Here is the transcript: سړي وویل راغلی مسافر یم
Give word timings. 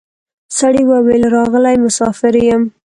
سړي 0.57 0.83
وویل 0.91 1.23
راغلی 1.35 1.75
مسافر 1.85 2.33
یم 2.47 2.63